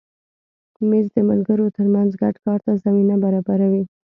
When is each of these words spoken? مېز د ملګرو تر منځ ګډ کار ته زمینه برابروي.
مېز 0.89 1.07
د 1.15 1.17
ملګرو 1.29 1.65
تر 1.77 1.85
منځ 1.93 2.11
ګډ 2.21 2.35
کار 2.45 2.59
ته 2.65 2.71
زمینه 2.83 3.15
برابروي. 3.23 3.83